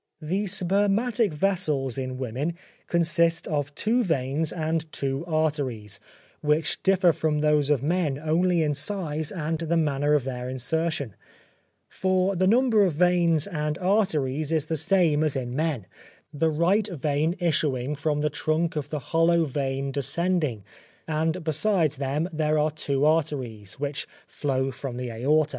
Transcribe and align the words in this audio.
The 0.19 0.47
spermatic 0.47 1.31
vessels 1.31 1.95
in 1.95 2.17
women, 2.17 2.55
consist 2.87 3.47
of 3.47 3.75
two 3.75 4.03
veins 4.03 4.51
and 4.51 4.91
two 4.91 5.23
arteries, 5.27 5.99
which 6.41 6.81
differ 6.81 7.11
from 7.13 7.41
those 7.41 7.69
of 7.69 7.83
men 7.83 8.17
only 8.17 8.63
in 8.63 8.73
size 8.73 9.31
and 9.31 9.59
the 9.59 9.77
manner 9.77 10.15
of 10.15 10.23
their 10.23 10.49
insertion; 10.49 11.13
for 11.87 12.35
the 12.35 12.47
number 12.47 12.83
of 12.83 12.93
veins 12.93 13.45
and 13.45 13.77
arteries 13.77 14.51
is 14.51 14.65
the 14.65 14.75
same 14.75 15.23
as 15.23 15.35
in 15.35 15.55
men, 15.55 15.85
the 16.33 16.49
right 16.49 16.87
vein 16.87 17.35
issuing 17.39 17.95
from 17.95 18.21
the 18.21 18.31
trunk 18.31 18.75
of 18.75 18.89
the 18.89 18.97
hollow 19.13 19.45
vein 19.45 19.91
descending 19.91 20.63
and 21.07 21.43
besides 21.43 21.97
them 21.97 22.27
there 22.33 22.57
are 22.57 22.71
two 22.71 23.05
arteries, 23.05 23.79
which 23.79 24.07
flow 24.25 24.71
from 24.71 24.97
the 24.97 25.11
aorta. 25.11 25.49